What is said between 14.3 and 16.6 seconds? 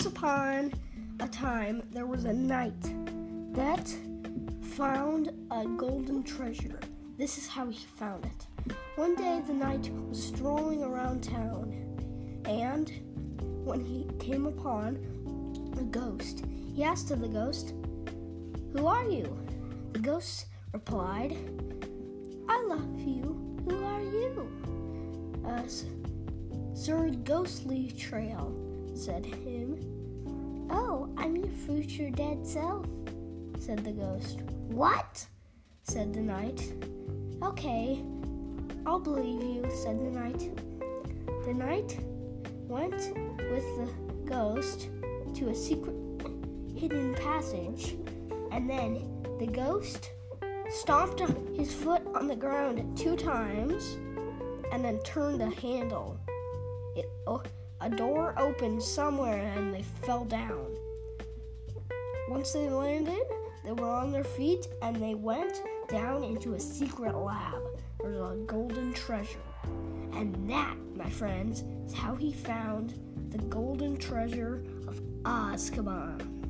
upon a ghost,